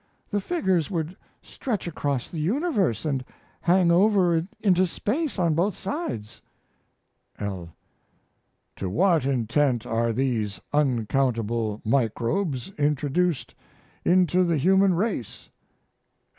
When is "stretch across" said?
1.43-2.27